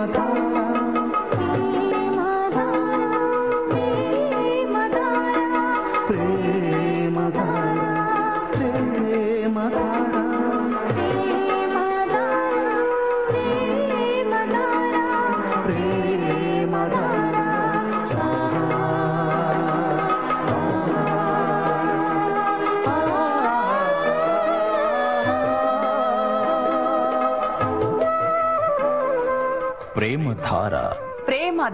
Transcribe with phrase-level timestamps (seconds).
[0.00, 0.37] ప్రేమధార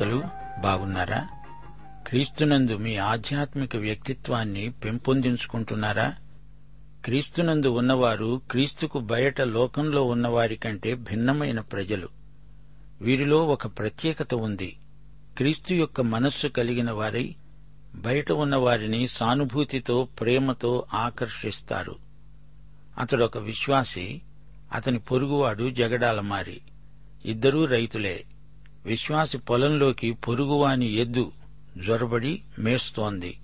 [0.00, 0.24] శ్రోతలు
[0.60, 1.28] బాగున్నారా?
[2.06, 6.14] క్రీస్తునందు మీ ఆధ్యాత్మిక వ్యక్తిత్వాన్ని పెంపొందించుకుంటున్నారా?
[7.04, 12.08] క్రీస్తునందు ఉన్నవారు క్రీస్తుకు బయట లోకంలో ఉన్నవారి కంటే భిన్నమైన ప్రజలు.
[13.00, 14.76] వీరిలో ఒక ప్రత్యేకత ఉంది.
[15.36, 17.34] క్రీస్తు యొక్క మనస్సు కలిగిన వారై
[17.94, 21.96] బయట ఉన్నవారిని సానుభూతితో ప్రేమతో ఆకర్షిస్తారు.
[22.98, 24.22] అతడొక విశ్వాసి
[24.72, 26.60] అతని పొరుగువాడు జగడాలమారి.
[27.24, 28.24] ఇద్దరూ రైతులే.
[28.86, 31.32] విశ్వాసి పొలంలోకి పొరుగువాని ఎద్దు
[31.84, 33.38] జ్వరబడి మేస్తోంది.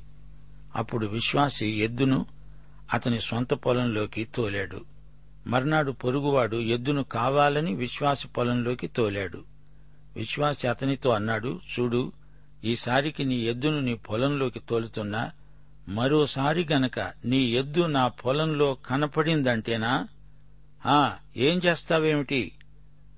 [0.77, 2.27] అప్పుడు విశ్వాసి ఎద్దును
[2.95, 4.81] అతని సొంత పొలంలోకి తోలాడు.
[5.47, 9.45] మర్నాడు పొరుగువాడు ఎద్దును కావాలని విశ్వాసి పొలంలోకి తోలాడు.
[10.17, 12.13] విశ్వాసి అతనితో అన్నాడు చూడు
[12.65, 15.31] ఈసారికి నీ ఎద్దును నీ పొలంలోకి తోలుతున్నా
[15.89, 20.09] మరోసారి గనక నీ ఎద్దు నా పొలంలో కనపడిందంటేనా?
[20.87, 22.53] ఆ ఏం చేస్తావేమిటి?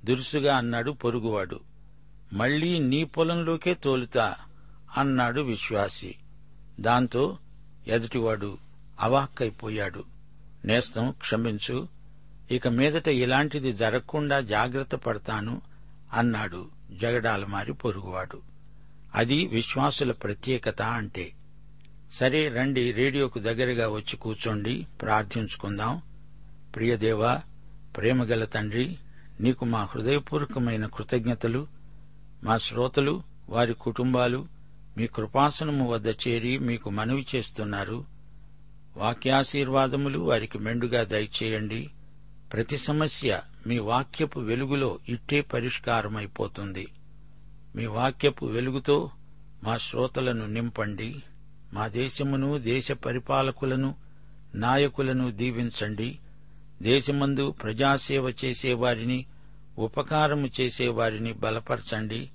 [0.04, 1.60] దురుసుగా అన్నాడు పొరుగువాడు.
[2.32, 4.34] మళ్ళీ నీ పొలంలోకే తోలుతా
[4.98, 6.14] అన్నాడు విశ్వాసి.
[6.80, 7.38] దాంతో
[7.86, 8.58] ఎదుటివాడు
[9.00, 10.04] అవాక్కైపోయాడు.
[10.64, 11.88] నేస్తం క్షమించు
[12.50, 15.62] ఇక మీదట ఇలాంటిది జరగకుండా జాగ్రత్త పడతాను
[16.12, 18.42] అన్నాడు జగడాలమారి పొరుగువాడు.
[19.14, 21.32] అది విశ్వాసుల ప్రత్యేకత అంటే.
[22.12, 26.02] సరే రండి రేడియోకు దగ్గరగా వచ్చి కూర్చోండి ప్రార్థించుకుందాం.
[26.76, 27.40] ప్రియదేవా
[27.96, 28.98] ప్రేమగల తండ్రి
[29.40, 31.77] నీకు మా హృదయపూర్వకమైన కృతజ్ఞతలు
[32.44, 34.46] మా శ్రోతలు వారి కుటుంబాలు
[34.96, 38.04] మీ కృపాసనము వద్ద చేరి మీకు మనవి చేస్తున్నారు.
[38.96, 41.90] వాక్యాశీర్వాదములు వారికి మెండుగా దయచేయండి.
[42.52, 46.86] ప్రతి సమస్య మీ వాక్యపు వెలుగులో ఇట్టే పరిష్కారమైపోతుంది.
[47.76, 49.10] మీ వాక్యపు వెలుగుతో
[49.64, 51.22] మా శ్రోతలను నింపండి.
[51.72, 53.94] మా దేశమును దేశ పరిపాలకులను
[54.54, 56.18] నాయకులను దీవించండి.
[56.82, 59.26] దేశమందు ప్రజాసేవ చేసేవారిని
[59.78, 62.30] ఉపకారము చేసేవారిని బలపరచండి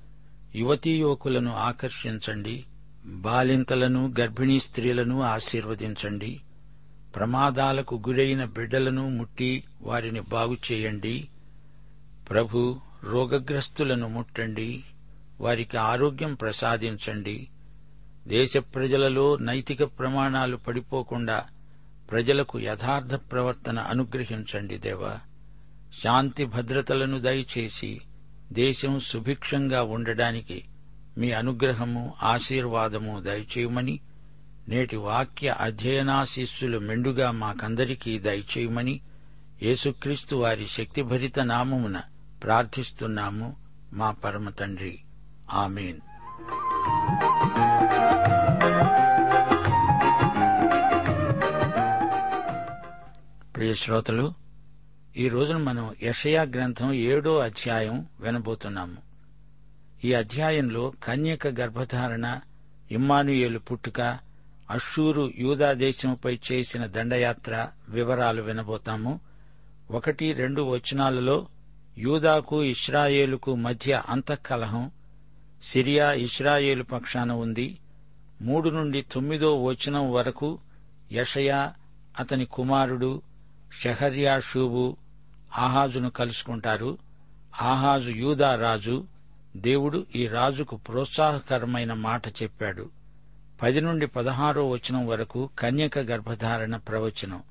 [0.55, 2.63] యువతీ యువకులను ఆకర్షించండి
[3.05, 6.41] బాలింతలను గర్భిణీ స్త్రీలను ఆశీర్వదించండి
[7.15, 11.27] ప్రమాదాలకు గురైన బిడ్డలను ముట్టి వారిని బాగుచేయండి
[12.29, 14.83] ప్రభు రోగగ్రస్తులను ముట్టండి
[15.41, 17.47] వారికి ఆరోగ్యం ప్రసాదించండి.
[18.27, 21.45] దేశ ప్రజలలో నైతిక ప్రమాణాలు పడిపోకుండా
[22.11, 25.19] ప్రజలకు యథార్థ ప్రవర్తన అనుగ్రహించండి దేవా.
[26.01, 28.01] శాంతి భద్రతలను దయచేసి
[28.51, 30.63] దేశం సుభిక్షంగా ఉండడానికి
[31.17, 33.99] మీ అనుగ్రహము ఆశీర్వాదము దయచేయమని
[34.67, 38.99] నేటి వాక్య అధ్యయనాశిస్సులు మెండుగా మాకందరికీ దయచేయమని
[39.63, 42.01] యేసుక్రీస్తు వారి శక్తిభరిత నామమున
[42.43, 43.55] ప్రార్థిస్తున్నాము.
[43.93, 44.99] మా పరమ తండ్రి.
[45.53, 45.99] ఆమెన్.
[53.55, 54.42] ప్రియ శ్రోతలు
[55.17, 58.97] ఈ రోజున మనం యషయా గ్రంథం ఏడో అధ్యాయం వినబోతున్నాము.
[60.03, 62.39] ఈ అధ్యాయంలో కన్యక గర్భధారణ
[62.91, 64.01] ఇమ్మానుయేలు పుట్టుక
[64.69, 69.19] అషూరు యూదా దేశంపై చేసిన దండయాత్ర వివరాలు వినబోతాము.
[69.91, 71.47] ఒకటి రెండు వచనాలలో
[71.97, 74.91] యూదాకు ఇస్రాయేలుకు మధ్య అంతఃకలహం
[75.61, 77.77] సిరియా ఇస్రాయేలు పక్షాన ఉంది.
[78.41, 80.59] మూడు నుండి తొమ్మిదో వచనం వరకు
[81.11, 81.73] యషయా
[82.19, 83.21] అతని కుమారుడు
[83.81, 84.97] షహర్యాషూబు
[85.57, 86.97] ఆహాజును కలుసుకుంటారు.
[87.61, 89.05] ఆహాజు యూదా రాజు
[89.57, 92.89] దేవుడు ఈ రాజుకు ప్రోత్సాహకరమైన మాట చెప్పాడు.
[93.61, 97.43] పది నుండి పదహారో వచనం వరకు కన్యక గర్భధారణ ప్రవచనం.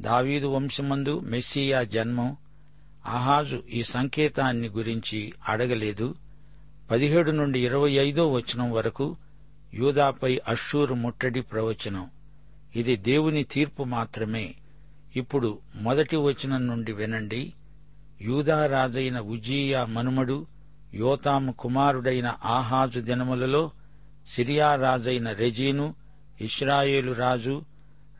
[0.00, 2.36] దావీదు వంశమందు మెస్సియా జన్మం.
[3.06, 6.14] ఆహాజు ఈ సంకేతాన్ని గురించి అడగలేదు.
[6.90, 9.16] పదిహేడు నుండి ఇరవై ఐదో వచనం వరకు
[9.74, 12.10] యూదాపై అషూరు ముట్టడి ప్రవచనం.
[12.76, 14.54] ఇది దేవుని తీర్పు మాత్రమే.
[15.16, 17.52] ఇప్పుడు మొదటి వచనం నుండి వినండి.
[18.20, 20.46] యూదా రాజైన ఉజీయా మనుమడు
[20.94, 23.70] యోతాము కుమారుడైన ఆహాజు దినములలో
[24.28, 25.94] సిరియా రాజైన రెజీను
[26.40, 27.62] ఇస్రాయేలు రాజు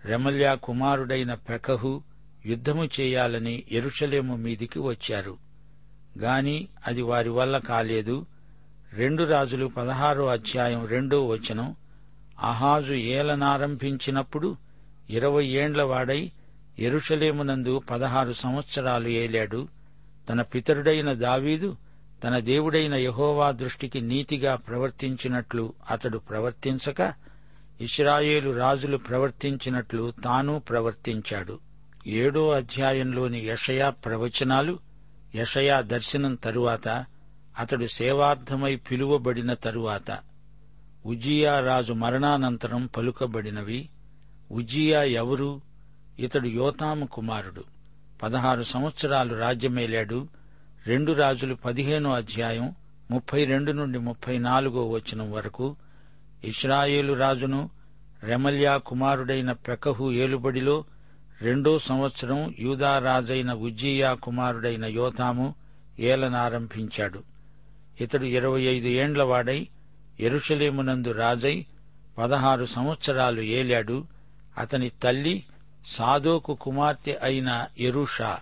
[0.05, 2.03] రెమల్యా కుమారుడైన పెకహు
[2.47, 5.37] యుద్ధము చేయాలని ఎరుషలేము మీదికి వచ్చారు.
[6.19, 8.27] గాని అది వారి వల్ల కాలేదు.
[8.93, 11.77] రెండు రాజులు పదహారో అధ్యాయం రెండో వచనం
[12.41, 14.57] అహాజు ఏలనారంభించినప్పుడు
[15.11, 16.31] ఇరవై ఏండ్ల వాడై
[16.79, 19.69] ఎరుషలేమునందు పదహారు సంవత్సరాలు ఏలాడు.
[20.29, 21.77] తన పితరుడైన దావీదు
[22.25, 27.15] తన దేవుడైన యహోవా దృష్టికి నీతిగా ప్రవర్తించినట్లు అతడు ప్రవర్తించక
[27.81, 31.59] ఇస్రాయేలు రాజులు ప్రవర్తించినట్లు తాను ప్రవర్తించాడు.
[32.07, 34.79] ఏడో అధ్యాయంలోని యషయా ప్రవచనాలు
[35.35, 37.07] యషయా దర్శనం తరువాత
[37.59, 40.19] అతడు సేవార్థమై పిలువబడిన తరువాత
[41.07, 43.89] ఉజియా రాజు మరణానంతరం పలుకబడినవి.
[44.53, 45.72] ఉజియా ఎవరు?
[46.19, 47.65] ఇతడు యోతాము కుమారుడు.
[48.23, 50.29] పదహారు సంవత్సరాలు రాజ్యమేలాడు.
[50.87, 52.75] రెండు రాజులు పదిహేనో అధ్యాయం
[53.11, 55.77] ముప్పై రెండు నుండి ముప్పై నాలుగో వచనం వరకు.
[56.45, 57.71] ఇస్రాయేలు రాజును
[58.23, 60.85] రెమల్యా కుమారుడైన పెకహు ఏలుబడిలో
[61.41, 65.55] రెండో సంవత్సరం యూదా రాజైన ఉజ్జియా కుమారుడైన యోతాము
[65.99, 67.23] ఏలనారంభించాడు.
[68.01, 69.69] ఇతడు ఇరవై ఐదు ఏండ్లవాడై
[70.21, 71.67] ఎరుషలేమునందు రాజై
[72.19, 74.05] పదహారు సంవత్సరాలు ఏలాడు.
[74.59, 75.45] అతని తల్లి
[75.87, 78.39] సాదోకు కుమార్తె అయిన ఎరుషా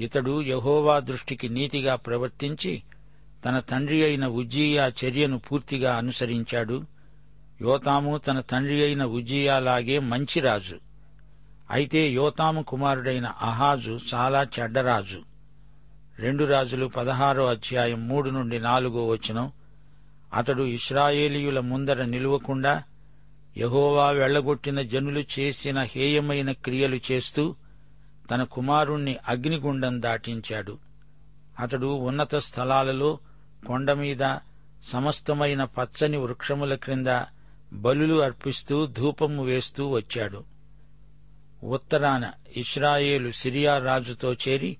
[0.00, 2.82] ఇతడు యహోవా దృష్టికి నీతిగా ప్రవర్తించి
[3.44, 6.82] తన తండ్రి అయిన ఉజ్జీయా చర్యను పూర్తిగా అనుసరించాడు.
[7.62, 10.78] యోతాము తన తండ్రి అయిన ఉజ్జీయాలాగే మంచి రాజు.
[11.70, 15.22] అయితే యోతాము కుమారుడైన అహాజు చాలా చెడ్డరాజు
[16.18, 19.52] రెండు రాజులు పదహారో అధ్యాయం మూడు నుండి నాలుగో వచనం.
[20.34, 22.82] అతడు ఇస్రాయేలీయుల ముందర నిలువకుండా
[23.56, 27.54] యహోవా వెళ్ళగొట్టిన జనులు చేసిన హేయమైన క్రియలు చేస్తూ
[28.30, 30.78] తన కుమారుణ్ణి అగ్నిగుండం దాటించాడు.
[31.60, 33.18] అతడు ఉన్నత స్థలాలలో
[33.66, 34.38] కొండమీద
[34.82, 37.22] సమస్తమైన పచ్చని వృక్షముల క్రింద
[37.72, 40.44] బలులు అర్పిస్తూ ధూపము వేస్తూ వచ్చాడు.
[41.62, 44.76] ఉత్తరాన ఇస్రాయేలు సిరియా రాజుతో చేరి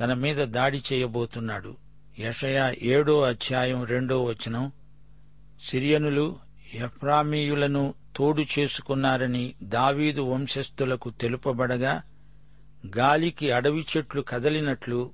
[0.00, 1.76] తన మీద దాడి చేయబోతున్నాడు.
[2.18, 4.72] యషయా ఏడో అధ్యాయం రెండో వచనం.
[5.64, 6.43] సిరియనులు
[6.74, 12.02] ఎఫ్రామీయులను తోడు చేసుకున్నారని దావీదు వంశస్థులకు తెలుపబడగా
[12.96, 15.10] గాలికి అడవి చెట్లు కదలినట్లు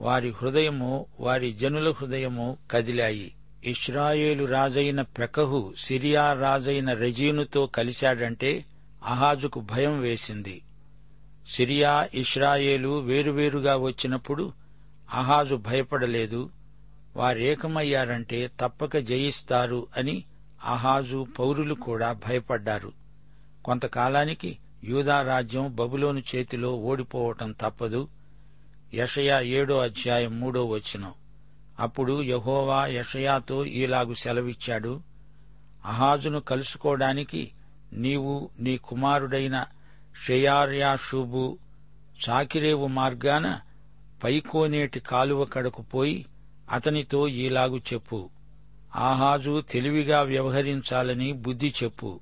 [0.00, 3.32] వారి హృదయము వారి జనుల హృదయము కదిలాయి.
[3.64, 8.64] ఇస్రాయేలు రాజైన పెకహు సిరియా రాజైన రెజీనుతో కలిశాడంటే
[9.04, 10.62] అహాజుకు భయం వేసింది.
[11.52, 14.52] సిరియా ఇస్రాయేలు వేరువేరుగా వచ్చినప్పుడు
[15.12, 16.50] అహాజు భయపడలేదు.
[17.16, 20.24] వారేకమయ్యారంటే తప్పక జయిస్తారు అని
[20.64, 22.92] అహాజు పౌరులు కూడా భయపడ్డారు.
[23.64, 28.08] కొంతకాలానికి యూదా రాజ్యం బబులోను చేతిలో ఓడిపోవటం తప్పదు.
[28.94, 31.12] యషయా ఏడో అధ్యాయం మూడో వచనం.
[31.80, 35.00] అప్పుడు యహోవా యషయాతో ఈలాగు సెలవిచ్చాడు.
[35.84, 37.50] అహాజును కలుసుకోవడానికి
[37.92, 39.64] నీవు నీ కుమారుడైన
[40.26, 41.58] షయార్యాషుబు
[42.30, 43.60] చాకిరేవు మార్గాన
[44.24, 46.26] పైకోనేటి కాలువ కడకు పోయి
[46.70, 48.30] అతనితో ఈలాగు చెప్పు.
[48.96, 52.20] ఆహాజు తెలివిగా వ్యవహరించాలని బుద్ధి చెప్పు.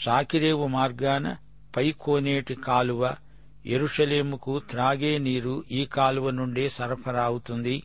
[0.00, 1.36] సాకిరేవు మార్గాన
[1.76, 3.14] పైకోనేటి కాలువ
[3.66, 7.82] ఎరుషలేముకు త్రాగే నీరు ఈ కాలువ నుండే సరఫరా అవుతుంది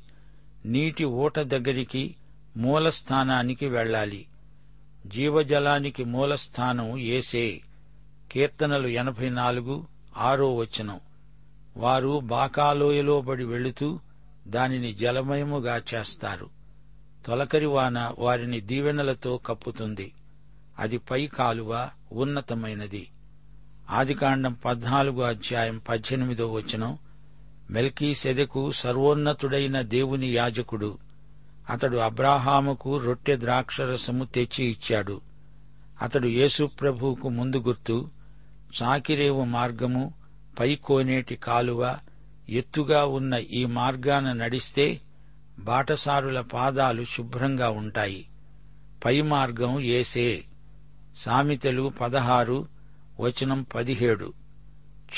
[0.65, 2.15] నీటి ఊట దగ్గరికి
[2.57, 4.25] మూలస్థానానికి వెళ్ళాలి.
[5.07, 7.62] జీవజలానికి మూలస్థానం ఏసే.
[8.31, 9.86] కీర్తనలు ఎనభై నాలుగు
[10.17, 11.00] ఆరో వచనం.
[11.77, 14.00] వారు బాకాలోయలోబడి వెళుతూ
[14.48, 16.57] దానిని జలమయముగా చేస్తారు.
[17.26, 20.12] తొలకరి వాన వారిని దీవెనలతో కప్పుతుంది.
[20.80, 23.08] అది పై కాలువ ఉన్నతమైనది.
[23.90, 26.98] ఆదికాండం పద్నాలుగు అధ్యాయం పద్దెనిమిదో వచనం.
[27.72, 30.98] మెల్కీ సెదెకు సర్వోన్నతుడైన దేవుని యాజకుడు.
[31.70, 35.22] అతడు అబ్రాహాముకు రొట్టె ద్రాక్షరసము తెచ్చి ఇచ్చాడు.
[36.02, 38.10] అతడు యేసుప్రభువుకు ముందు గుర్తు
[38.84, 40.14] చాకిరేవు మార్గము
[40.60, 41.98] పైకోనేటి కాలువ
[42.50, 45.02] ఎత్తుగా ఉన్న ఈ మార్గాన నడిస్తే
[45.60, 48.26] బాటసారుల పాదాలు శుభ్రంగా ఉంటాయి.
[49.06, 50.44] పై మార్గం ఏసే.
[51.16, 52.68] సామెతలు పదహారు
[53.20, 54.34] వచనం పదిహేడు.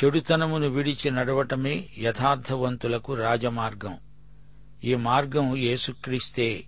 [0.04, 3.98] చెడుతనమును విడిచి నడవటమే యథార్థవంతులకు రాజమార్గం.
[4.84, 6.64] ఈ మార్గం యేసుక్రీస్తే.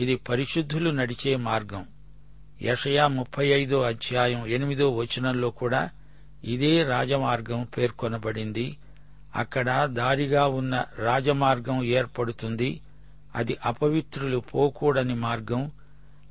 [0.00, 1.86] ఇది పరిశుద్ధులు నడిచే మార్గం.
[2.62, 5.90] యషయా ముప్పై ఐదో అధ్యాయం ఎనిమిదో వచనంలో కూడా
[6.44, 8.76] ఇదే రాజమార్గం పేర్కొనబడింది.
[9.36, 12.80] అక్కడ దారిగా ఉన్న రాజమార్గం ఏర్పడుతుంది.
[13.34, 15.70] అది అపవిత్రులు పోకూడని మార్గం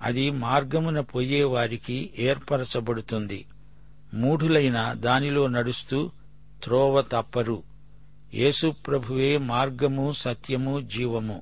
[0.01, 3.45] అది మార్గమున పోయేవారికి ఏర్పరచబడుతుంది.
[4.13, 6.11] మూఢులైన దానిలో నడుస్తూ
[6.63, 7.63] త్రోవ తప్పరు.
[8.33, 11.41] యేసుప్రభువే మార్గము సత్యము జీవము.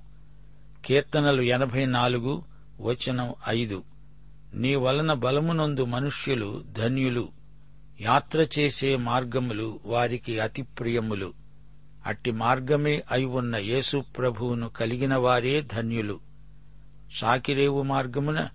[0.86, 2.44] కీర్తనలు ఎనభై నాలుగు
[2.82, 3.84] వచనం ఐదు.
[4.54, 7.30] నీ వలన బలమునందు మనుష్యులు ధన్యులు.
[8.02, 11.34] యాత్ర చేసే మార్గములు వారికి అతి ప్రియములు.
[12.06, 16.20] అట్టి మార్గమే అయి ఉన్న యేసు ప్రభువును కలిగిన వారే ధన్యులు.
[17.16, 18.50] సాకిరేవు మార్గమున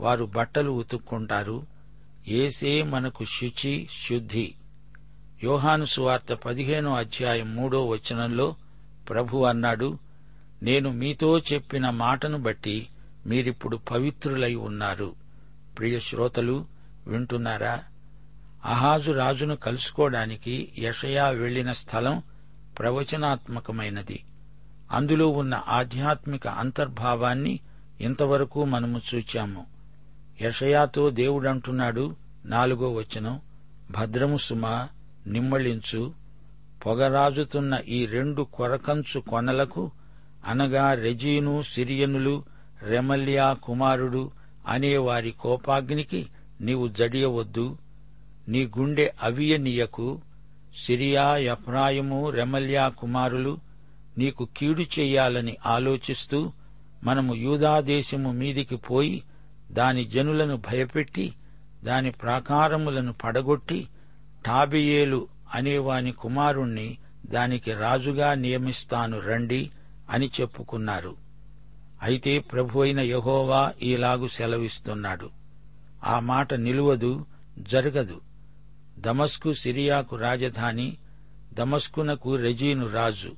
[0.00, 1.66] వారు బట్టలు ఉతుక్కుంటారు.
[2.28, 4.54] ఏసే మనకు శుచి శుద్ధి.
[5.44, 8.54] యోహాను సువార్త పదిహేనో అధ్యాయం మూడో వచనంలో
[9.08, 9.98] ప్రభు అన్నాడు
[10.62, 12.88] నేను మీతో చెప్పిన మాటను బట్టి
[13.26, 15.14] మీరిప్పుడు పవిత్రులై ఉన్నారు.
[15.78, 16.66] ప్రియ శ్రోతలు
[17.06, 17.84] వింటున్నారా?
[18.64, 22.22] అహాజు రాజును కలుసుకోవడానికి యషయా వెళ్ళిన స్థలం
[22.78, 24.24] ప్రవచనాత్మకమైనది.
[24.92, 27.60] అందులో ఉన్న ఆధ్యాత్మిక అంతర్భావాన్ని
[28.00, 29.66] ఇంతవరకు మనము చూచాము.
[30.42, 33.40] యషయాతో దేవుడంటున్నాడు నాలుగో వచనం
[33.90, 34.88] భద్రము సుమ
[35.26, 36.14] నిమ్మళించు.
[36.86, 39.90] పొగరాజుతున్న ఈ రెండు కొరకంచు కొనలకు
[40.46, 42.44] అనగా రెజీను సిరియనులు
[42.82, 44.30] రెమల్యా కుమారుడు
[44.68, 46.28] అనే వారి కోపాగ్నికి
[46.60, 47.78] నీవు జడియవద్దు.
[48.48, 50.20] నీ గుండె అవియనీయకు.
[50.76, 53.58] సిరియా ఎఫ్రాయిము రెమల్యా కుమారులు
[54.18, 56.52] నీకు కీడు చెయ్యాలని ఆలోచిస్తూ
[57.04, 59.22] మనము యూదాదేశము మీదికి పోయి
[59.70, 61.34] దాని జనులను భయపెట్టి
[61.84, 63.88] దాని ప్రాకారములను పడగొట్టి
[64.46, 69.70] టాబియేలు అనేవాని కుమారుణ్ణి దానికి రాజుగా నియమిస్తాను రండి
[70.10, 71.16] అని చెప్పుకున్నారు.
[72.02, 75.30] అయితే ప్రభు అయిన యహోవా ఈలాగు సెలవిస్తున్నాడు.
[76.04, 77.26] ఆ మాట నిలువదు
[77.58, 78.20] జరగదు.
[78.98, 80.96] దమస్కు సిరియాకు రాజధాని
[81.52, 83.32] దమస్కునకు రెజీను రాజు.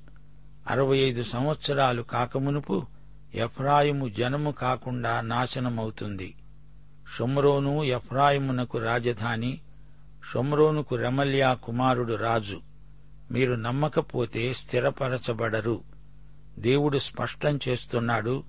[0.68, 2.86] అరవై ఐదు సంవత్సరాలు కాకమునుపు
[3.34, 6.34] ఎఫ్రాయిము జనము కాకుండా నాశనమవుతుంది.
[7.16, 9.60] షొమ్రోను ఎఫ్రాయిమునకు రాజధాని
[10.32, 12.60] షొమ్రోనుకు రెమల్యా కుమారుడు రాజు.
[13.30, 15.80] మీరు నమ్మకపోతే స్థిరపరచబడరు.
[16.58, 18.44] దేవుడు స్పష్టం చేస్తున్నాడు.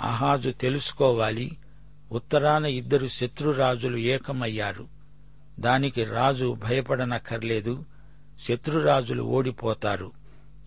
[0.00, 1.56] అహాజు తెలుసుకోవాలి.
[2.12, 4.97] ఉత్తరాన ఇద్దరు శత్రురాజులు ఏకమయ్యారు.
[5.60, 7.84] దానికి రాజు భయపడనక్కర్లేదు.
[8.48, 10.12] శత్రురాజులు ఓడిపోతారు.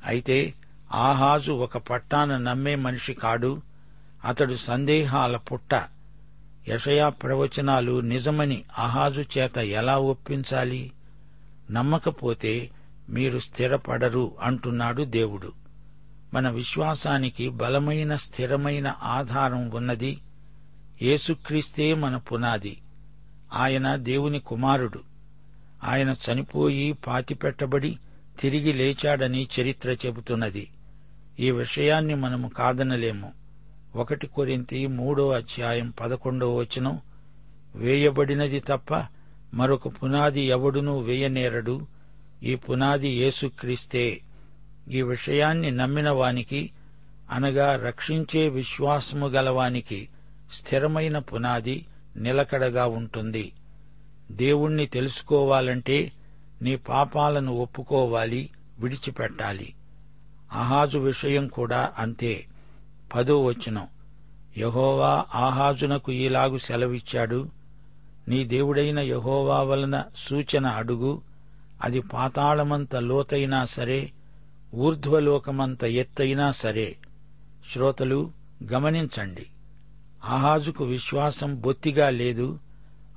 [0.05, 0.53] అయితే
[0.93, 3.61] ఆహాజు ఒక పట్టాన నమ్మే మనిషి కాడు.
[4.25, 5.83] అతడు సందేహాల పుట్ట.
[6.67, 10.91] యషయా ప్రవచనాలు నిజమని అహాజు చేత ఎలా ఒప్పించాలి?
[11.71, 12.69] నమ్మకపోతే
[13.09, 15.53] మీరు స్థిరపడరు అంటున్నాడు దేవుడు.
[16.33, 20.21] మన విశ్వాసానికి బలమైన స్థిరమైన ఆధారం ఉన్నది.
[21.01, 22.77] యేసుక్రీస్తే మన పునాది.
[23.53, 24.99] ఆయన దేవుని కుమారుడు.
[25.83, 27.97] ఆయన చనిపోయి పాతిపెట్టబడి
[28.39, 30.69] తిరిగి లేచాడని చరిత్ర చెబుతున్నది.
[31.39, 33.31] ఈ విషయాన్ని మనము కాదనలేము.
[33.95, 36.99] ఒకటి కొరింతి మూడో అధ్యాయం పదకొండో వచనం
[37.75, 39.05] వేయబడినది తప్ప
[39.53, 41.87] మరొక పునాది ఎవడునూ వేయనేరడు.
[42.43, 44.21] ఈ పునాది యేసుక్రీస్తే
[44.91, 46.71] ఈ విషయాన్ని నమ్మిన వానికి
[47.31, 50.09] అనగా రక్షించే విశ్వాసము గలవానికి
[50.53, 51.85] స్థిరమైన పునాది
[52.17, 53.51] నిలకడగా ఉంటుంది.
[54.31, 56.11] దేవుణ్ణి తెలుసుకోవాలంటే
[56.61, 58.49] నీ పాపాలను ఒప్పుకోవాలి
[58.79, 59.73] విడిచిపెట్టాలి.
[60.53, 62.45] ఆహాజు విషయం కూడా అంతే.
[63.15, 63.87] పదో వచనం.
[64.57, 67.49] యహోవా ఆహాజునకు ఈలాగు సెలవిచ్చాడు.
[68.27, 71.21] నీ దేవుడైన యహోవా వలన సూచన అడుగు.
[71.81, 74.11] అది పాతాళమంత లోతైనా సరే
[74.73, 76.95] ఊర్ధ్వలోకమంత ఎత్తైనా సరే.
[77.73, 78.31] శ్రోతలు
[78.71, 79.45] గమనించండి.
[80.25, 82.59] అహాజుకు విశ్వాసం బొత్తిగా లేదు.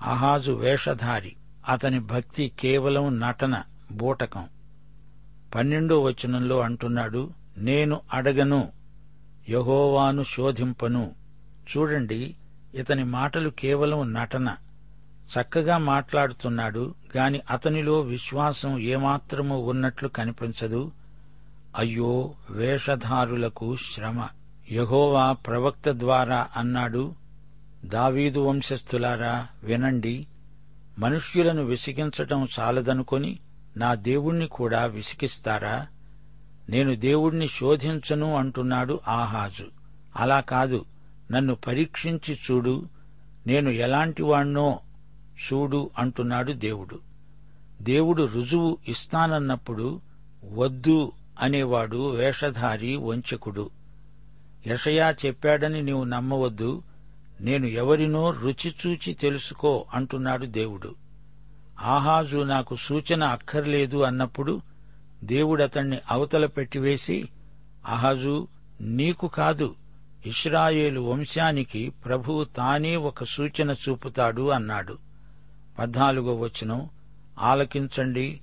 [0.03, 1.37] అహాజు వేషధారి.
[1.69, 4.49] అతని భక్తి కేవలం నటన బూటకం.
[5.55, 8.73] పన్నెండో వచనంలో అంటున్నాడు నేను అడగను
[9.49, 11.13] యహోవాను శోధింపను.
[11.77, 12.35] చూడండి
[12.75, 14.57] ఇతని మాటలు కేవలం నటన.
[15.25, 20.93] చక్కగా మాట్లాడుతున్నాడు గాని అతనిలో విశ్వాసం ఏమాత్రమూ ఉన్నట్లు కనిపించదు.
[21.77, 24.27] అయ్యో వేషధారులకు శ్రమ.
[24.71, 27.15] యహోవా ప్రవక్త ద్వారా అన్నాడు
[27.85, 30.27] దావీదు వంశస్థులారా వినండి.
[30.99, 33.39] మనుష్యులను విసిగించటం చాలదనుకొని
[33.77, 35.87] నా దేవుణ్ణి కూడా విసిగిస్తారా?
[36.69, 39.67] నేను దేవుణ్ణి శోధించను అంటున్నాడు ఆహాజు.
[40.17, 40.85] అలా కాదు.
[41.31, 42.89] నన్ను పరీక్షించి చూడు.
[43.47, 44.81] నేను ఎలాంటివాణ్ణో
[45.33, 46.99] చూడు అంటున్నాడు దేవుడు.
[47.83, 50.01] దేవుడు రుజువు ఇస్తానన్నప్పుడు
[50.55, 53.71] వద్దు అనేవాడు వేషధారి వంచకుడు.
[54.67, 56.83] యషయా చెప్పాడని నీవు నమ్మవద్దు
[57.41, 60.95] నేను ఎవరినో రుచిచూచి తెలుసుకో అంటున్నాడు దేవుడు.
[61.81, 64.61] ఆహాజు నాకు సూచన అక్కర్లేదు అన్నప్పుడు
[65.25, 67.29] దేవుడతణ్ణి అవతల పెట్టివేసి
[67.87, 68.49] అహాజు
[68.81, 69.75] నీకు కాదు
[70.27, 74.99] ఇస్రాయేలు వంశానికి ప్రభువు తానే ఒక సూచన చూపుతాడు అన్నాడు.
[75.79, 76.89] పద్నాలుగో వచనం
[77.39, 78.41] ఆలకించండి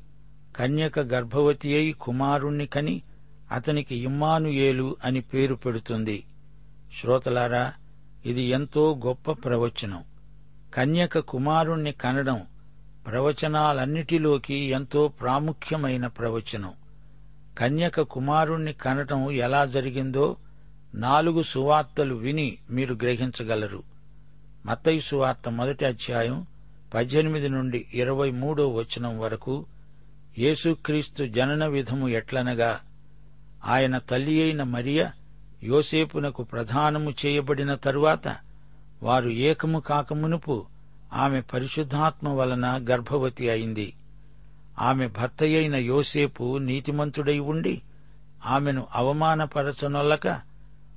[0.55, 3.01] కన్యక గర్భవతి అయి కుమారుణ్ణి కని
[3.51, 6.23] అతనికి ఇమ్మానుయేలు అని పేరు పెడుతుంది.
[7.01, 7.73] శ్రోతలారా
[8.25, 10.03] ఇది ఎంతో గొప్ప ప్రవచనం.
[10.73, 12.41] కన్యక కుమారుణ్ణి కనడం
[13.07, 16.73] ప్రవచనాలన్నిటిలోకి ఎంతో ప్రాముఖ్యమైన ప్రవచనం.
[17.57, 20.35] కన్యక కుమారుణ్ణి కనటం ఎలా జరిగిందో
[20.95, 23.83] నాలుగు సువార్తలు విని మీరు గ్రహించగలరు.
[24.65, 26.45] మత్తయి సువార్త మొదటి అధ్యాయం
[26.93, 29.65] పద్దెనిమిది నుండి ఇరవై మూడో వచనం వరకు
[30.39, 32.79] యేసుక్రీస్తు జనన విధము ఎట్లనగా
[33.65, 35.09] ఆయన తల్లి అయిన మరియ
[35.63, 38.37] యోసేపునకు ప్రధానము చేయబడిన తరువాత
[39.03, 40.65] వారు ఏకము కాకమునుపు
[41.13, 43.93] ఆమె పరిశుద్ధాత్మ వలన గర్భవతి అయింది.
[44.79, 47.81] ఆమె భర్తయైన యోసేపు నీతిమంతుడై ఉండి
[48.45, 50.27] ఆమెను అవమానపరచనొల్లక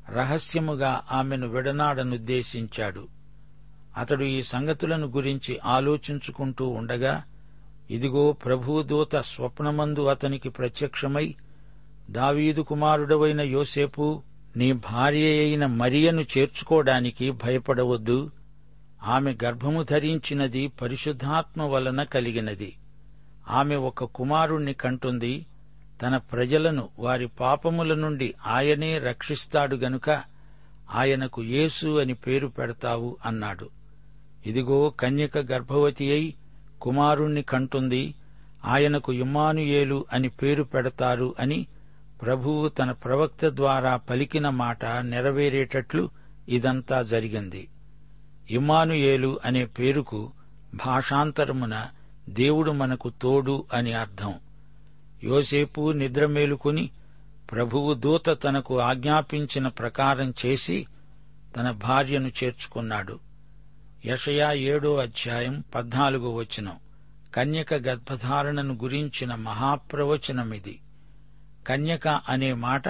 [0.08, 3.08] రహస్యముగా ఆమెను విడనాడనుద్దేశించాడు.
[3.96, 7.22] అతడు ఈ సంగతులను గురించి ఆలోచించుకుంటూ ఉండగా
[7.90, 11.34] ఇదిగో ప్రభుదూత స్వప్నమందు అతనికి ప్రత్యక్షమై
[12.10, 14.22] దావీదు కుమారుడవైన యోసేపు
[14.56, 18.30] నీ భార్య అయిన మరియను చేర్చుకోవడానికి భయపడవద్దు.
[19.02, 22.76] ఆమె గర్భము ధరించినది పరిశుద్ధాత్మ వలన కలిగినది.
[23.48, 25.46] ఆమె ఒక కుమారుణ్ణి కంటుంది.
[26.02, 30.10] తన ప్రజలను వారి పాపముల నుండి ఆయనే రక్షిస్తాడు గనుక
[30.90, 33.68] ఆయనకు యేసు అని పేరు పెడతావు అన్నాడు.
[34.46, 36.34] ఇదిగో కన్యక గర్భవతి అయి
[36.80, 38.14] కుమారుణ్ణి కంటుంది.
[38.64, 41.66] ఆయనకు ఇమ్మానుయేలు అని పేరు పెడతారు అని
[42.24, 46.10] ప్రభువు తన ప్రవక్త ద్వారా పలికిన మాట నెరవేరేటట్లు
[46.48, 47.68] ఇదంతా జరిగింది.
[48.50, 50.30] ఇమానుయేలు అనే పేరుకు
[50.74, 51.86] భాషాంతరమున
[52.28, 54.34] దేవుడు మనకు తోడు అని అర్థం.
[55.24, 56.90] యోసేపు నిద్రమేలుకుని
[57.52, 60.86] ప్రభువు దూత తనకు ఆజ్ఞాపించిన ప్రకారం చేసి
[61.56, 63.18] తన భార్యను చేర్చుకున్నాడు.
[64.04, 66.76] యషయా ఏడో అధ్యాయం పద్నాలుగో వచనం.
[67.34, 70.80] కన్యక గర్భధారణను గురించిన మహాప్రవచనమిది.
[71.66, 72.88] కన్యక అనే మాట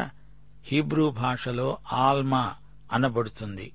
[0.64, 2.54] హీబ్రూ భాషలో ఆల్మా
[2.92, 3.72] అనబడుతుంది.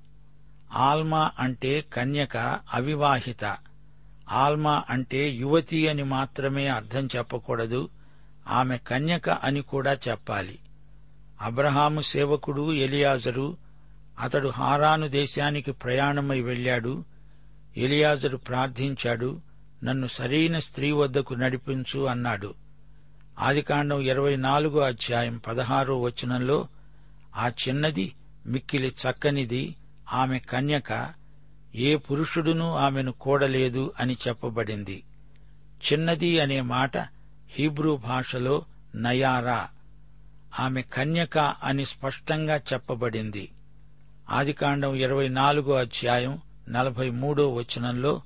[0.72, 2.36] ఆల్మా అంటే కన్యక
[2.74, 3.56] అవివాహిత.
[4.28, 7.88] ఆల్మా అంటే యువతి అని మాత్రమే అర్థం చెప్పకూడదు.
[8.48, 10.58] ఆమె కన్యక అని కూడా చెప్పాలి.
[11.40, 13.56] అబ్రహాము సేవకుడు ఎలియాజరు
[14.20, 17.04] అతడు హారాను దేశానికి ప్రయాణమై వెళ్ళాడు
[17.76, 19.40] ఎలియాజరు ప్రార్థించాడు
[19.84, 22.54] నన్ను సరైన స్త్రీ వద్దకు నడిపించు అన్నాడు.
[23.38, 26.68] ఆదికాండం ఇరవై నాలుగో అధ్యాయం పదహారో వచనంలో
[27.36, 28.14] ఆ చిన్నది
[28.46, 29.76] మిక్కిలి చక్కనిది
[30.12, 31.12] ఆమె కన్యక
[31.74, 35.02] ఏ పురుషుడునూ ఆమెను కూడలేదు అని చెప్పబడింది.
[35.92, 36.98] చిన్నది అనే మాట
[37.50, 38.64] హీబ్రూ భాషలో
[38.94, 39.68] నయారా.
[40.60, 43.48] ఆమె కన్యక అని స్పష్టంగా చెప్పబడింది.
[44.30, 46.38] ఆదికాండం ఇరవై నాలుగో అధ్యాయం
[46.68, 48.22] నలభై మూడో వచనంలో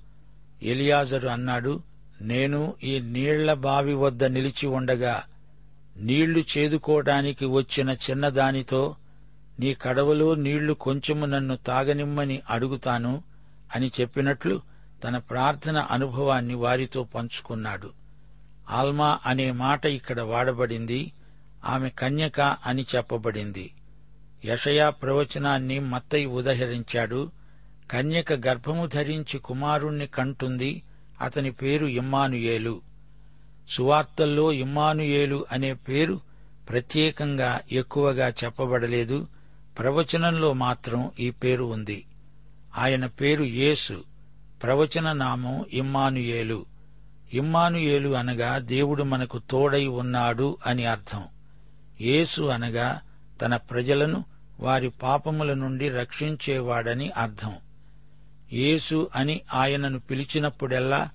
[0.63, 1.83] ఎలియాజరు అన్నాడు
[2.21, 5.23] నేను ఈ నీళ్ళ బావి వద్ద నిలిచి ఉండగా
[5.97, 8.97] నీళ్ళు చేదుకోవడానికి వచ్చిన చిన్నదానితో
[9.61, 13.23] నీ కడవలో నీళ్ళు కొంచెము నన్ను తాగనిమ్మని అడుగుతాను
[13.75, 14.61] అని చెప్పినట్లు
[15.05, 17.91] తన ప్రార్థన అనుభవాన్ని వారితో పంచుకున్నాడు.
[18.71, 21.13] ఆల్మా అనే మాట ఇక్కడ వాడబడింది
[21.65, 23.71] ఆమె కన్యక అని చెప్పబడింది.
[24.45, 27.31] యషయా ప్రవచనాన్ని మత్తయి ఉదహరించాడు
[27.91, 30.83] కన్యక గర్భము ధరించి కుమారుణ్ణి కంటుంది
[31.21, 32.81] అతని పేరు ఇమ్మానుయేలు.
[33.71, 36.21] సువార్తల్లో ఇమ్మానుయేలు అనే పేరు
[36.69, 39.27] ప్రత్యేకంగా ఎక్కువగా చెప్పబడలేదు.
[39.79, 42.05] ప్రవచనంలో మాత్రం ఈ పేరు ఉంది.
[42.79, 44.05] ఆయన పేరు యేసు.
[44.63, 46.67] ప్రవచన నామం ఇమ్మానుయేలు.
[47.35, 51.25] ఇమ్మానుయేలు అనగా దేవుడు మనకు తోడై ఉన్నాడు అని అర్థం.
[52.01, 53.01] యేసు అనగా
[53.43, 54.25] తన ప్రజలను
[54.61, 57.53] వారి పాపముల నుండి రక్షించేవాడని అర్థం.
[58.53, 61.11] యేసు అని ఆయనను పిలిచినప్పుడెల్లా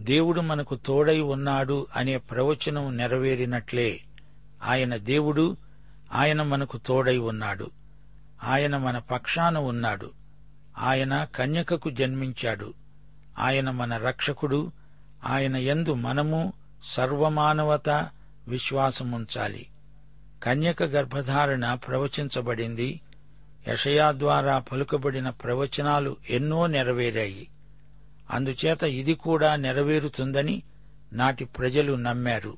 [0.00, 4.00] దేవుడు మనకు తోడై ఉన్నాడు అనే ప్రవచనం నెరవేరినట్లే.
[4.62, 5.56] ఆయన దేవుడు
[6.12, 7.70] ఆయన మనకు తోడై ఉన్నాడు.
[8.42, 10.10] ఆయన మన పక్షాన ఉన్నాడు.
[10.78, 12.74] ఆయన కన్యకకు జన్మించాడు.
[13.38, 14.72] ఆయన మన రక్షకుడు.
[15.26, 16.52] ఆయన ఎందు మనము
[16.84, 18.08] సర్వమానవత
[18.48, 19.66] విశ్వాసముంచాలి.
[20.42, 23.00] కన్యక గర్భధారణ ప్రవచించబడింది.
[23.68, 27.48] యషయా ద్వారా పలుకబడిన ప్రవచనాలు ఎన్నో నెరవేరాయి.
[28.30, 30.62] అందుచేత ఇది కూడా నెరవేరుతుందని
[31.12, 32.56] నాటి ప్రజలు నమ్మారు.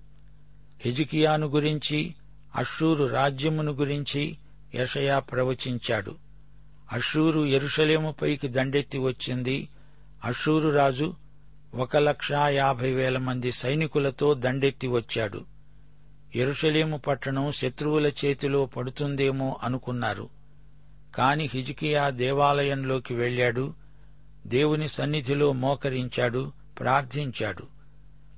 [0.80, 2.14] హిజికియాను గురించి
[2.56, 4.36] అషూరు రాజ్యమును గురించి
[4.74, 6.14] యషయా ప్రవచించాడు.
[6.92, 9.68] అషూరు ఎరుషలేముపైకి దండెత్తి వచ్చింది.
[10.24, 11.14] అషూరు రాజు
[11.74, 15.44] ఒక లక్షా యాభై వేల మంది సైనికులతో దండెత్తి వచ్చాడు.
[16.34, 20.43] ఎరుషలేము పట్టణం శత్రువుల చేతిలో పడుతుందేమో అనుకున్నారు.
[21.14, 23.74] కాని హిజికియా దేవాలయంలోకి వెళ్ళాడు
[24.46, 27.66] దేవుని సన్నిధిలో మోకరించాడు ప్రార్థించాడు.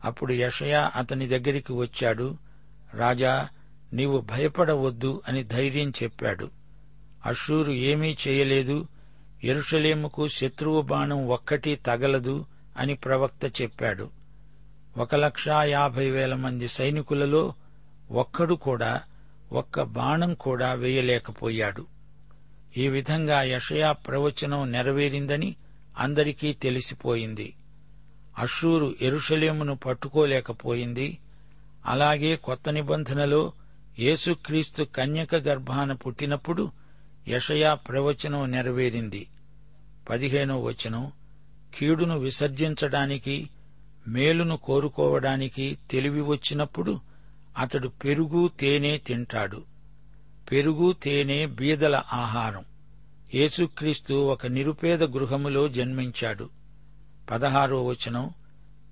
[0.05, 2.37] అప్పుడు యషయా అతని దగ్గరికి వచ్చాడు.
[2.95, 3.49] రాజా
[3.93, 6.51] నీవు భయపడవద్దు అని ధైర్యం చెప్పాడు.
[7.27, 8.87] అషూరు ఏమీ చేయలేదు.
[9.45, 12.45] ఎరుషలేముకు శత్రువు బాణం ఒక్కటి తగలదు
[12.77, 14.11] అని ప్రవక్త చెప్పాడు.
[14.97, 17.55] ఒక లక్షా యాభై వేల మంది సైనికులలో
[18.11, 19.01] ఒక్కడు కూడా
[19.53, 21.96] ఒక్క బాణం కూడా వేయలేకపోయాడు.
[22.77, 25.57] ఈ విధంగా యషయా ప్రవచనం నెరవేరిందని
[25.99, 27.55] అందరికీ తెలిసిపోయింది.
[28.39, 31.19] అషూరు ఎరుషలేమును పట్టుకోలేకపోయింది.
[31.87, 33.53] అలాగే కొత్త నిబంధనలో
[33.99, 36.73] యేసుక్రీస్తు కన్యక గర్భాన పుట్టినప్పుడు
[37.29, 39.27] యషయా ప్రవచనం నెరవేరింది.
[40.11, 41.13] పదిహేనో వచనం
[41.79, 43.51] కీడును విసర్జించడానికి
[44.09, 47.01] మేలును కోరుకోవడానికి తెలివి వచ్చినప్పుడు
[47.59, 49.63] అతడు పెరుగు తేనె తింటాడు.
[50.51, 52.65] పెరుగు తేనె బీదల ఆహారం.
[53.35, 56.51] యేసుక్రీస్తు ఒక నిరుపేద గృహములో జన్మించాడు.
[57.31, 58.31] పదహారో వచనం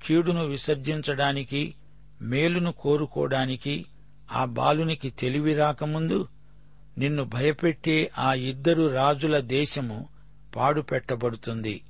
[0.06, 1.74] కీడును విసర్జించడానికి
[2.22, 3.86] మేలును కోరుకోవడానికి
[4.32, 6.28] ఆ బాలునికి తెలివి రాకముందు
[6.98, 10.08] నిన్ను భయపెట్టే ఆ ఇద్దరు రాజుల దేశము
[10.56, 11.80] పాడుపెట్టబడుతుంది.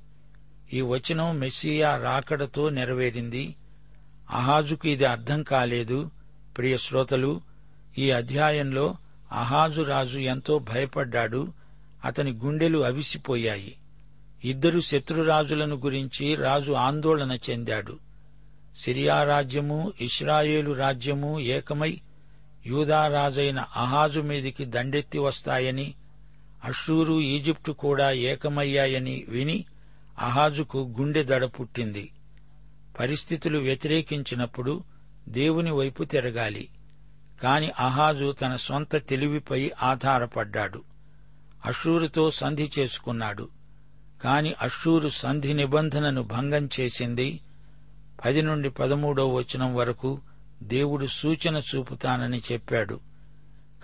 [0.73, 3.55] ఈ వచనం మెస్సియా రాకడతో నెరవేరింది.
[4.29, 6.11] అహాజుకు ఇది అర్థం కాలేదు.
[6.57, 7.41] ప్రియ శ్రోతలు
[7.97, 8.95] ఈ అధ్యాయంలో
[9.35, 11.47] అహాజు రాజు ఎంతో భయపడ్డాడు.
[12.05, 13.75] అతని గుండెలు అవిసిపోయాయి.
[14.43, 17.99] ఇద్దరు శత్రురాజులను గురించి రాజు ఆందోళన చెందాడు.
[18.75, 22.01] సిరియా రాజ్యము ఇస్రాయేలు రాజ్యము ఏకమై
[22.65, 25.93] యూదారాజైన అహాజు మీదికి దండెత్తి వస్తాయని
[26.63, 29.65] అషూరు ఈజిప్టు కూడా ఏకమయ్యాయని విని
[30.19, 32.11] అహాజుకు గుండె దడ పుట్టింది.
[32.99, 34.83] పరిస్థితులు వ్యతిరేకించినప్పుడు
[35.29, 36.67] దేవుని వైపు తిరగాలి.
[37.43, 40.83] కాని అహాజు తన సొంత తెలివిపై ఆధారపడ్డాడు.
[41.65, 43.49] అషూరుతో సంధి చేసుకున్నాడు.
[44.23, 47.39] కాని అషూరు సంధి నిబంధనను భంగం చేసింది.
[48.25, 50.21] పది నుండి పదమూడో వచనం వరకు
[50.63, 52.99] దేవుడు సూచన చూపుతానని చెప్పాడు.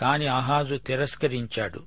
[0.02, 1.84] కాని అహాజు తిరస్కరించాడు.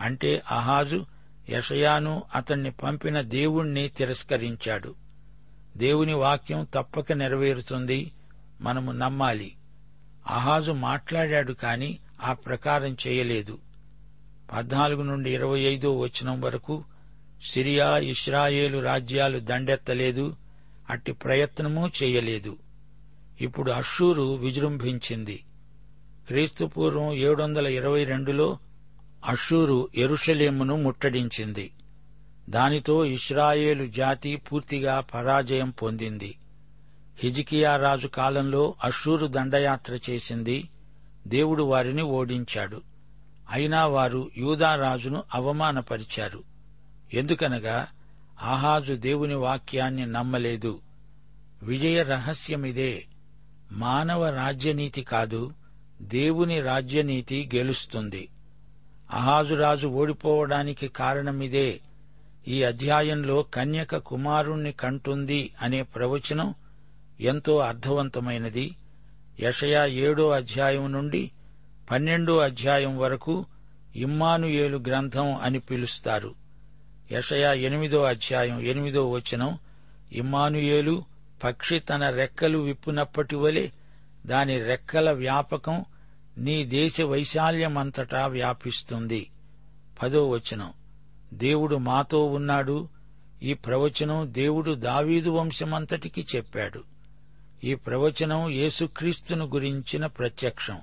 [0.00, 1.06] అంటే అహాజు
[1.50, 4.94] యషయాను అతణ్ణి పంపిన దేవుణ్ణి తిరస్కరించాడు.
[5.76, 8.12] దేవుని వాక్యం తప్పక నెరవేరుతుంది.
[8.60, 9.52] మనము నమ్మాలి.
[10.26, 13.58] అహాజు మాట్లాడాడు కాని ఆ ప్రకారం చేయలేదు.
[14.52, 16.84] పద్నాలుగు నుండి ఇరవై ఐదో వచనం వరకు
[17.48, 20.36] సిరియా ఇస్రాయేలు రాజ్యాలు దండెత్తలేదు
[20.90, 22.56] అట్టి ప్రయత్నమూ చేయలేదు.
[23.40, 25.44] ఇప్పుడు అషూరు విజృంభించింది.
[26.26, 28.58] క్రీస్తుపూర్వం ఏడు వందల ఇరవై రెండులో
[29.24, 31.70] అషూరు ఎరుషలేమును ముట్టడించింది.
[32.48, 36.34] దానితో ఇస్రాయేలు జాతి పూర్తిగా పరాజయం పొందింది.
[37.20, 40.68] హిజికియా రాజు కాలంలో అషూరు దండయాత్ర చేసింది.
[41.26, 42.82] దేవుడు వారిని ఓడించాడు.
[43.50, 46.42] అయినా వారు యూదారాజును అవమానపరిచారు.
[47.14, 47.86] ఎందుకనగా
[48.42, 50.80] ఆహాజు దేవుని వాక్యాన్ని నమ్మలేదు.
[51.62, 53.04] విజయ రహస్యమిదే.
[53.72, 55.52] మానవ రాజ్యనీతి కాదు
[56.02, 58.28] దేవుని రాజ్యనీతి గెలుస్తుంది.
[59.10, 61.80] అహాజురాజు ఓడిపోవడానికి కారణమిదే.
[62.48, 66.54] ఈ అధ్యాయంలో కన్యక కుమారుణ్ణి కంటుంది అనే ప్రవచనం
[67.20, 68.76] ఎంతో అర్థవంతమైనది.
[69.40, 71.30] యషయా ఏడో అధ్యాయం నుండి
[71.90, 73.46] పన్నెండో అధ్యాయం వరకు
[73.96, 76.34] ఇమ్మానుయేలు గ్రంథం అని పిలుస్తారు.
[77.12, 79.58] యషయా ఎనిమిదో అధ్యాయం ఎనిమిదో వచనం
[80.12, 81.04] ఇమ్మానుయేలు
[81.44, 83.68] పక్షి తన రెక్కలు విప్పునప్పటి వలె
[84.26, 85.84] దాని రెక్కల వ్యాపకం
[86.38, 89.30] నీ దేశ వైశాల్యమంతటా వ్యాపిస్తుంది.
[90.02, 90.72] పదో వచనం
[91.34, 92.88] దేవుడు మాతో ఉన్నాడు.
[93.42, 96.99] ఈ ప్రవచనం దేవుడు దావీదు వంశమంతటికి చెప్పాడు.
[97.64, 100.80] ఈ ప్రవచనం యేసుక్రీస్తును గురించిన ప్రత్యక్షం.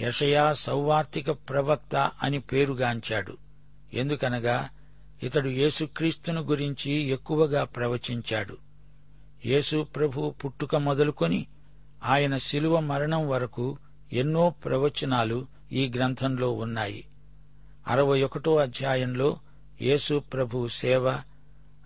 [0.00, 3.36] యషయా సౌవార్తిక ప్రవక్త అని పేరుగాంచాడు.
[3.94, 4.68] ఎందుకనగా
[5.22, 8.56] ఇతడు యేసుక్రీస్తును గురించి ఎక్కువగా ప్రవచించాడు.
[9.46, 11.46] యేసు ప్రభు పుట్టుక మొదలుకొని
[12.04, 13.78] ఆయన శిలువ మరణం వరకు
[14.12, 17.04] ఎన్నో ప్రవచనాలు ఈ గ్రంథంలో ఉన్నాయి.
[17.88, 19.38] అరవై ఒకటో అధ్యాయంలో
[19.82, 21.10] యేసు ప్రభు సేవ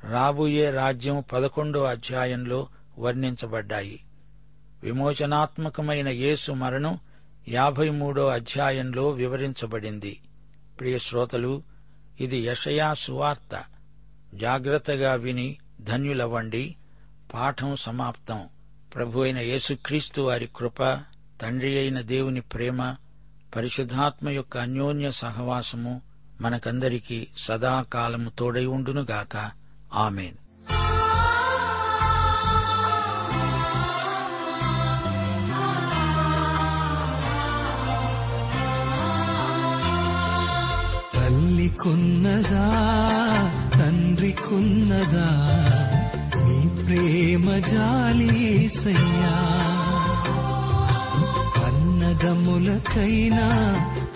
[0.04, 2.68] రాబోయే రాజ్యం పదకొండో అధ్యాయంలో
[3.00, 4.04] వర్ణించబడ్డాయి.
[4.82, 6.98] విమోచనాత్మకమైన యేసు మరణం
[7.48, 10.20] యాభై మూడో అధ్యాయంలో వివరించబడింది.
[10.80, 11.62] ప్రియ శ్రోతలు
[12.20, 13.64] ఇది యషయా సువార్త.
[14.34, 16.76] జాగ్రత్తగా విని ధన్యులవ్వండి.
[17.34, 18.48] పాఠం సమాప్తం.
[18.94, 20.82] ప్రభు అయిన యేసుక్రీస్తు వారి కృప
[21.40, 22.94] తండ్రి అయిన దేవుని ప్రేమ
[23.56, 26.02] పరిశుద్ధాత్మ యొక్క అన్యోన్య సహవాసము
[26.40, 29.50] మనకందరికీ సదాకాలము తోడై ఉండునుగాక.
[29.92, 30.49] ఆమెన్.
[41.70, 42.64] తల్లికున్నదా
[43.78, 45.28] తండ్రికున్నదా
[46.36, 49.34] నీ ప్రేమ జాలీసయ్యా
[51.66, 53.46] అన్నదమ్ములకైనా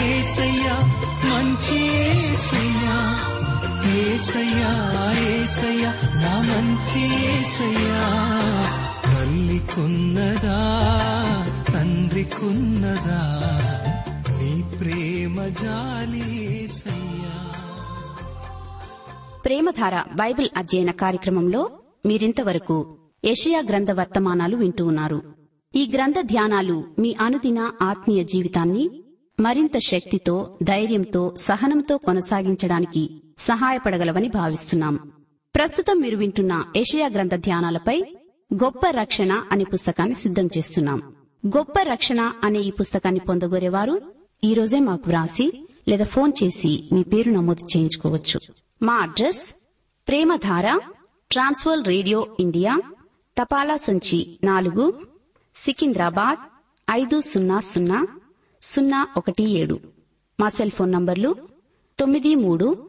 [0.03, 0.77] ఏసయ్యా
[1.25, 2.97] మంచి ఏసయ్యా.
[3.89, 4.73] ఏసయ్యా
[5.15, 7.01] ఏసయ్యా నా మంచి
[7.33, 8.03] ఏసయ్యా.
[9.05, 10.59] తల్లికున్నదా
[11.75, 13.21] తండ్రికున్నదా
[14.41, 17.35] నీ ప్రేమ జాలి ఏసయ్యా.
[19.45, 21.71] ప్రేమధార బైబిల్ అధ్యయన కార్యక్రమంలో
[22.07, 25.23] మీరింతవరకు ఏషియా గ్రంథ వర్తమానాలు వింటూ ఉన్నారు.
[25.75, 28.91] ఈ గ్రంథ ధ్యానాలు మీ అనుదిన ఆత్మీయ జీవితాన్ని
[29.41, 35.13] మరింత శక్తితో ధైర్యంతో సహనంతో కొనసాగించడానికి సహాయపడగలవని భావిస్తున్నాం.
[35.55, 38.03] ప్రస్తుతం మీరు వింటున్న ఏషియా గ్రంథ ధ్యానాలపై
[38.55, 41.15] గొప్ప రక్షణ అనే పుస్తకాన్ని సిద్ధం చేస్తున్నాం.
[41.47, 44.15] గొప్ప రక్షణ అనే ఈ పుస్తకాన్ని పొందగోరేవారు
[44.45, 48.41] ఈ రోజే మాకు వ్రాసి లేదా ఫోన్ చేసి మీ పేరు నమోదు చేయించుకోవచ్చు.
[48.83, 49.55] మా address
[50.09, 50.79] Premadhara
[51.33, 52.81] Trans World radio India
[53.43, 55.07] తపాలా సంచి నాలుగు
[55.57, 56.39] సికింద్రాబాద్
[56.91, 58.07] ఐదు సున్నా సున్నా
[58.63, 59.81] సున్నా ఒకటి ఏడు.
[60.41, 61.37] మా సెల్ ఫోన్ నంబర్లు
[61.99, 62.89] తొమ్మిది మూడు